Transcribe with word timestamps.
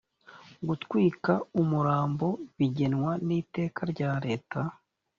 gutwika 0.67 1.33
umurambo 1.61 2.27
bigenwa 2.57 3.11
n’ 3.25 3.29
iteka 3.41 3.81
rya 3.91 4.11
leta 4.25 4.61